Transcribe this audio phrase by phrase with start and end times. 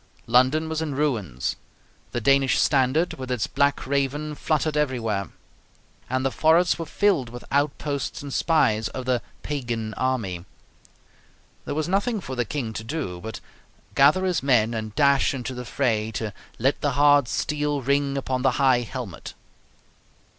[0.25, 1.57] London was in ruins;
[2.11, 5.29] the Danish standard, with its black Raven, fluttered everywhere;
[6.09, 10.43] and the forests were filled with outposts and spies of the "pagan army."
[11.65, 13.41] There was nothing for the King to do but
[13.93, 18.41] gather his men and dash into the fray to "let the hard steel ring upon
[18.41, 19.35] the high helmet."